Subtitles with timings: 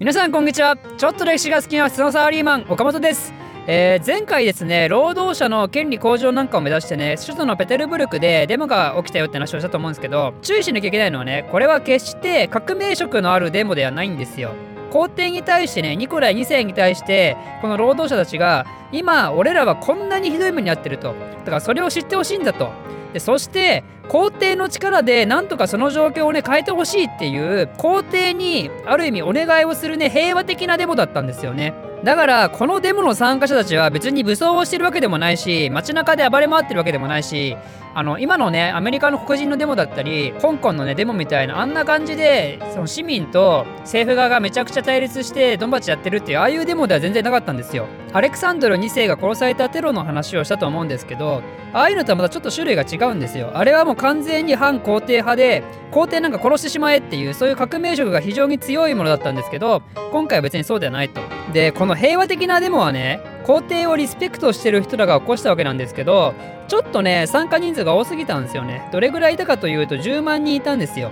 [0.00, 0.78] 皆さんこんにちは。
[0.96, 3.34] ちょっと歴史が好きな普通のサラリーマン岡本です。
[3.66, 14.52] えー、前回ですね労働者の権利向上なんかを目指してね首都のペテルブルクでデモが起きたよって話をしたと思うんですけど注意しなきゃいけないのはねこれは決して革命色のあるデモではないんですよ。
[14.90, 21.14] 皇帝に対してねニコライ2世に対してこの労働者たちが今俺らはこんなにひどい目に遭ってると。
[21.40, 22.72] だからそれを知ってほしいんだと。
[23.12, 31.89] でそして皇帝の力でなんとかその状況をね変えてほしいっていう皇帝にある意味お願いをするね平和的なデモだったんですよね。
[32.04, 37.56] だからこのデモの参加者たちは別に武装をしてるわけでもないし街中で暴れ回ってるわけでもないし
[37.92, 47.86] あの今のねアメリカの黒人のデモだったり香港のねデモみたいなあんな感じでその市民と政府側がめちゃくちゃ対立してドンバチやってるっていうああいうデモでは全然なかったんですよ。
[48.12, 51.42] アレクサンドル2世が殺されたテロの話をしたと思うんですけど
[51.72, 53.50] ああいうのとはまたちょっと種類が違うんですよ。
[53.54, 61.20] あれはもう完全に反皇帝派で皇帝なんか殺してしまえっていうそういう革命色が非常に強いものだったんですけど今回は別にそうではないと。
[61.52, 66.34] でこのの平和的なデモはね皇帝をリスペクトしてる人らが起こしたわけなんですけど
[66.68, 68.88] ちょっとね参加人数が多すぎたんですよね。
[68.92, 71.10] どれぐらいいたかというと10万人いたんですよ。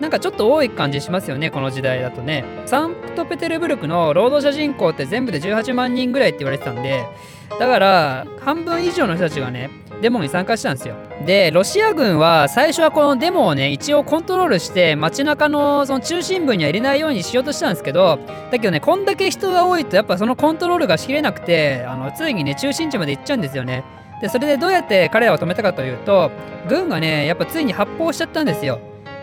[0.00, 2.44] なんかちょっと多い感じしますよねこの時代だとね。
[2.64, 7.04] サンクトペテルブルクの労働者人口って全部で18万人ぐらいって言われてたんで
[7.58, 9.68] だから半分以上の人たちがね
[10.00, 10.94] デモに参加したんですよ。
[11.26, 18.18] で、ロシア軍は最初はこのデモをね、一応コントロールして街中のその中心部には入れないようにしようとしたんですけど、
[18.50, 23.84] だけどね、こんだけ人が多いとやっぱそのコントロールがしきれなくて、あのついにね、中心地まで行っちゃうんですよね。
[24.20, 26.30] で、それでどうやって彼らを止めたかというと、
[26.68, 28.78] 軍がね、やっぱついに発砲しちゃったんですよ。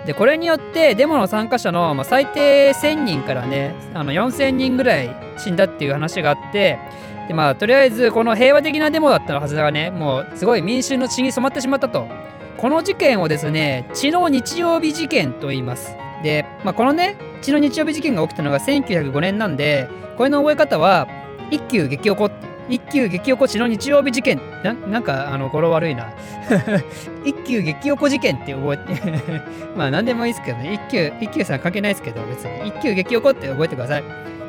[0.07, 6.79] でこれによってデモの参加者の、まあ、最低1000人からねあの4000人ぐらい死んだっていう話があって
[7.27, 12.07] でまあとりあえずこの平和的なデモだったはずがねもうすごい民衆の血に染まってしまったと。
[12.57, 15.95] この事件をですね血の日曜日事件と言います。
[16.23, 21.07] で、まあ、このね血の日曜日事件が起きたのが1905年なんでこれの覚え方は
[21.51, 22.31] 一休激起こ
[22.69, 24.41] 一休激起こ血の日曜日事件。
[24.63, 26.11] ななんかあの語呂悪いな。
[27.23, 29.01] 一休激起こ事件って覚えて
[29.77, 30.73] まあ何でもいいですけどね。
[30.73, 32.67] 一休一休さん関係ないですけど別に。
[32.67, 34.03] 一休激起こって覚えてください。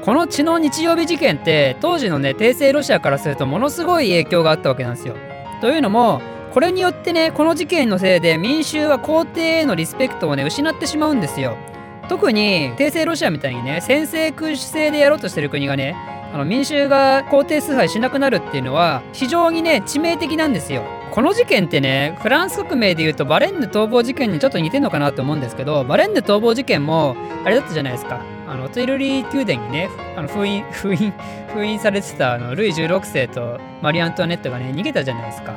[0.05, 5.15] この血の日曜日事件って当時のね帝政ロシアからするとものすごい影響があったわけなんですよ。
[5.61, 6.23] というのも
[6.55, 11.57] これによってねこの事件のせいで民衆は皇帝へのリスペクトをね失ってしまうんですよ。
[12.09, 15.95] 特に帝政ロシアみたいにね先制君主制でやろうとしてる国がね
[16.33, 20.85] あの民衆が皇帝崇拝しなくなるっていうのは非常にね致命的なんですよ。
[21.11, 31.13] この事件ってねフランス革命でいうとバレンヌ逃亡事件にちょっと似てんのかなと思うんですけどバレンヌ逃亡事件もあれだったじゃないですかあのトゥイルリー宮殿にねあの封印 封印
[31.53, 35.55] 封印されてたあのルイ16世とマリー・アントワネットがね逃げたじゃないですか。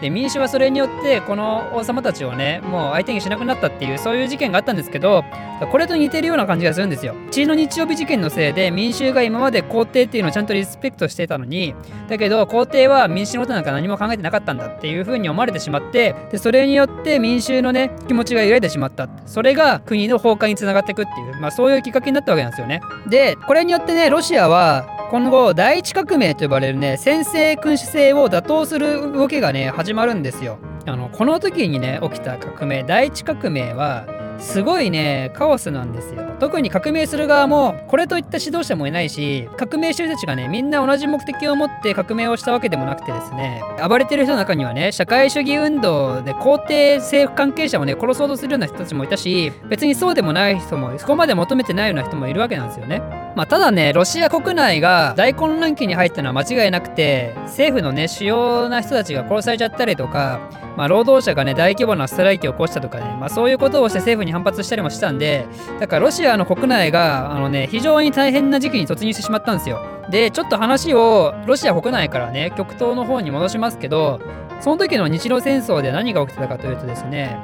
[0.00, 5.24] で民主はそれによってこの王様たちをねもう相手にしなくなったっていうそういう事件があったんですけど
[5.70, 7.14] これと似てるような感じがするんですよ。
[7.30, 11.74] 血の日曜日事件のせいで民衆が今まで皇帝っていうのをちゃんとリスペクトしてたのに
[12.08, 22.80] だけど皇帝は民衆のことなんか何も考えてなかったんだっていうふうに思われてしまってでそれによって民衆のね気持ちが揺らいでしまったそれが国の崩壊につながっていくっていう、まあ、そういうきっかけになったわけなんですよね。
[23.08, 30.58] でこれによってねロシアは今後第一革命と呼ばれるね先制君主制を打倒する動きがね始まるんですよ。
[30.86, 34.06] あのこの時にね起きた革命第一革命は
[34.38, 65.46] すごいねカオスなんですよ特に革命する側もこれといった指導者もいないし革命してる人たちがねみんな同じ目的を持って革命をしたわけでもなくてですね暴れてる人の中にはね社会主義運動で皇帝政府関係者もね殺そうとするような人たちもいたし別にそうでもない人もそこまで求めてないような人もいるわけなんですよねまあ、ただねロシア国内が大混乱期に入ったのは間違いなくて政府のね主要な人たちが殺されちゃったりとかまあ、労働者がね大規模なストライキを起こしたとかね、まあ、そういうことをして政府に反発したりもしたんで
[65.78, 69.84] だからロシアの国内があの、ね、非常に大変な時期に突入してしまったんですよ。
[70.10, 74.20] でちょっと話をロシア国内からね極東の方に戻しますけど
[74.60, 77.38] その時の日露戦争で何が起きてたかというとですね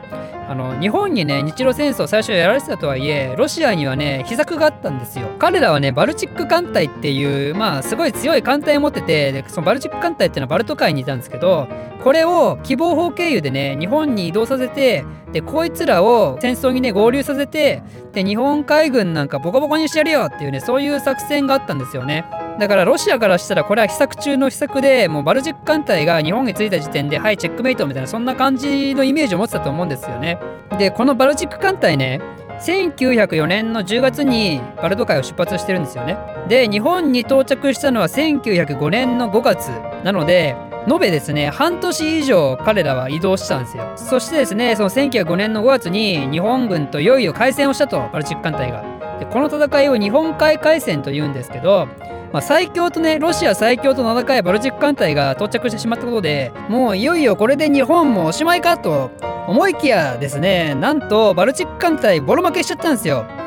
[0.51, 5.29] あの日本にね日露戦争最初やられてたとはいえロシアにはね秘策があったんですよ。
[5.39, 11.69] 彼らはねバルチック艦隊っていうまあすごい強い艦隊を持っててでそのバルチック艦隊っていうのはバルト海にいたんですけど
[12.03, 22.25] これを希望法経由でね日本に移動させてでこいつらを戦争にね合流させてで日本海軍なんかボコボコにしてやるよっていうねそういう作戦があったんですよね。
[22.59, 30.39] だからロシアからしたらこれは秘策中の秘策でもうバルチック艦隊が日本に着いた時点ではいチェックメイトみたいなそんな感じのイメージを持ってたと思うんですよね
[30.79, 32.21] でこのバルチック艦隊ね
[32.61, 36.19] 1904年の10月にバルト海を出発してるんですよね
[36.49, 39.69] で日本に到着したのは1905年の5月
[40.05, 40.57] なので
[40.89, 43.93] 延べですね、半年以上彼らは移動したんですよ。
[43.97, 48.83] そしてですね、その1905年の5月に日本軍といよいよ開戦をしたと、バルチック艦隊が。
[49.21, 51.87] でこの戦いを日本海海戦というんですけど
[52.33, 59.11] まあ、最強とねロシア最強と名高いバルチック艦隊が到着してしまったことでもういよいよこれで日本もおしまいかと
[59.49, 63.40] 思いきやですねなんとバルチック艦隊ボロ負けしちゃったんですよ。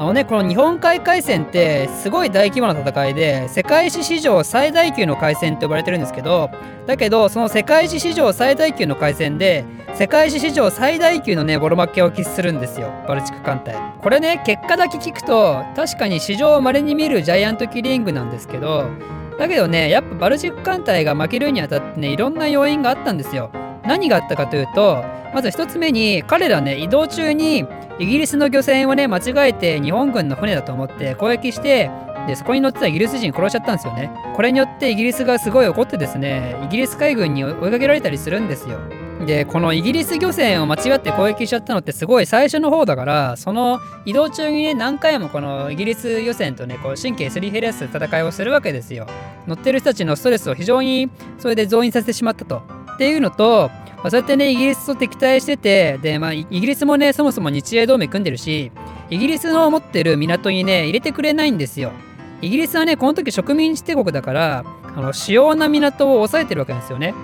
[0.00, 6.50] あのねこの日本海海戦ってすごい大規模な戦いで世界史史上最大級の海戦と呼ばれてるんですけど
[6.86, 9.62] だけどその世界史史上最大級の海戦で
[9.92, 13.76] 世界史史上最大級のねボロ負けを喫するんですよバルチック艦隊。
[14.00, 18.88] これね結果だけ聞くと確かに史上稀に見るジャイアントキリングなんですけど
[19.38, 23.50] だけどねやっぱバルチック艦隊が負けるにあたってねいろんな要因があったんですよ。
[23.84, 25.04] 何があったかというと
[25.34, 27.66] まず1つ目に彼らね移動中に
[28.00, 31.90] イギリスの漁船をね間違えて日本軍の船だと思って攻撃して
[32.26, 34.10] でそこに乗ってたイギリス人殺しちゃったんですよね。
[34.36, 38.78] これによってイギリスがすごい怒ってですねイギリス海軍に追いかけられたりするんですよ。
[39.26, 49.06] でこのイギリス漁船を間違って攻撃しちゃったのってすごい最初の方だからその移動中にね何回もこのイギリス漁船とねこう神経すり減らす戦いをするわけですよ。
[49.46, 52.80] 乗ってる人たちのストレスを非常にそれで増員させてしまったと。
[52.94, 53.70] っていうのと
[54.02, 58.72] まあ、そうやってねイギリスと敵対しててで、まあ、イギリスもねそもそも日英同盟組んでるし
[59.10, 61.92] イギリスの持ってる港にね入れてくれないんですよ。
[62.42, 64.64] イギリスはねこの時植民地帝国だから
[64.96, 67.14] あの主要な港を抑えてるわけなんですよね。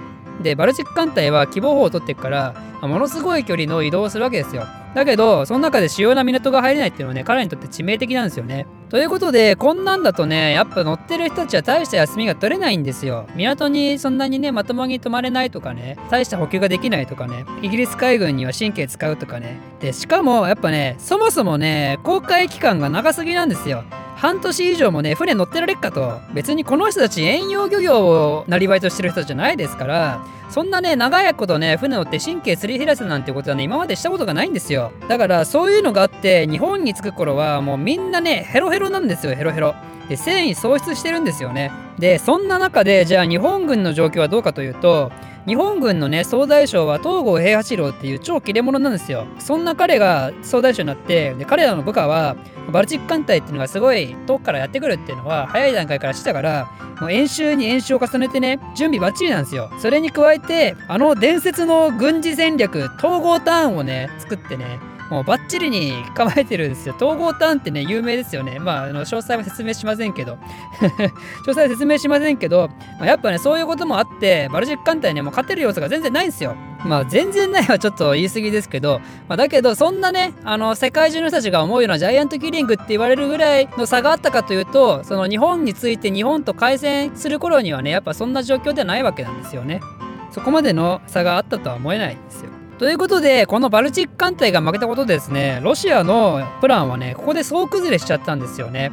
[0.43, 4.67] でバルチック艦隊は希望法を取っていくからものすごい距離の移動をするわけですよ。
[4.95, 8.67] だけどその中で主要な港が入れないっていうのはね彼にとって致命的なんですよね。
[8.89, 13.27] ということでこんなんだとねやっぱ乗ってる人たちは大した休みが取れないんですよ。
[13.35, 19.59] 港にそんなにねまともに泊まれないとかね大した補給ができないとかねイギリス海軍には神経使うとかね。
[19.81, 23.85] でしかもやっぱねそもそもね公開期間が長すぎなんですよ。
[24.17, 26.21] 半年以上もね船乗ってられっかと。
[26.33, 30.25] 別にこの人たち遠洋漁業をなりわいとしてる人じゃないですから。
[30.49, 34.91] そんなね長いことね船乗って神経すり減らすなんてことはね今までしたことがないんですよ。
[35.09, 39.35] だからそういうのがあって日本に着く頃はもうみんなねヘロヘロなんですよ。
[39.35, 39.75] ヘロヘロ。
[40.09, 41.71] で繊維喪失してるんですよね。
[41.99, 45.11] でそんな中でじゃあ日本軍の状況はどうかというと
[45.47, 49.27] 日本軍のね総大将は東郷平八郎っていう超切れ者なんですよ。
[49.39, 52.37] そんな彼が総大将になってで彼らの部下は
[52.73, 56.69] バルチック艦隊っていうのがすごい遠くからやってくるっていうのは早い段階からしてたから
[57.01, 59.71] もう演習に演習を重ねてね準備バッチリなんですよ。
[59.79, 64.81] それに加えてあの伝説の軍事戦略統合ターンをね作ってね
[65.11, 66.95] もうバッチリに構えてるんですよ。
[66.97, 68.59] 統合ターンってね、有名ですよね。
[68.59, 70.39] まあ、あの詳細は説明しませんけど。
[70.81, 72.69] 詳細は説明しませんけど、
[72.99, 76.57] まあ、やっぱね、そういうこともあって、バルジック艦隊ね、もう勝てる要素が全然ないんですよ。
[76.85, 89.81] まあ、全然ないはちょっと言い過ぎですけど、まあ、だけど、そんなね、あの、世界中の人たちが思うようなジャイアントキリングって言われるぐらいの差があったかというと、その日本について日本と改戦する頃にはね、やっぱそんな状況ではないわけなんですよね。
[90.31, 92.56] そこまでの差があったとは思えないんですよ。
[92.79, 98.93] ということで、このバルチック艦隊が負けたことでですね、ロシアのプランはね、ここで総崩れしちゃったんですよね。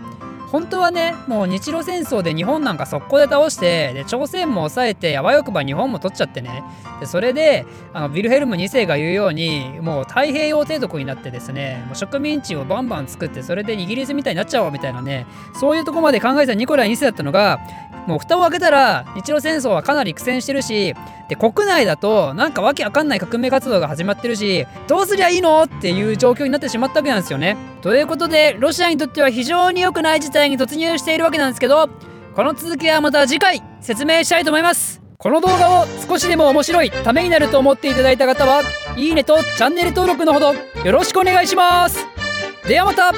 [0.54, 6.64] 本当はねもう日露戦争で日本なんか速攻で倒してで朝鮮も抑えてあわよくば日本も取っちゃってね
[7.00, 15.26] でそれであのヴィルヘルム2世が言うようにもう太平洋帝国になってですねもう植民地をバンバン作ってそれでイギリスみたいになっちゃおうみたいなね
[15.60, 17.60] そういうとこまで考えたニコライ2世だったのが
[18.08, 20.94] もう蓋を開けたら日露戦争はかなり苦戦してるし
[21.30, 27.58] で国内だとなんかわけわかんない革命活動が始まってるしどうすりゃいいのっていう状況になってしまったわけなんですよね。
[27.82, 31.90] ということでロシアにとっては非常に良くない事態に突入しているわけなんですけど
[32.36, 35.02] この続きはまた次回説明したいと思います。
[35.18, 38.62] この動画を少しでも面白いためになると思っていただいた方は
[38.98, 42.06] いいねとチャンネル登録のほどよろしくお願いします
[42.68, 43.14] ではまた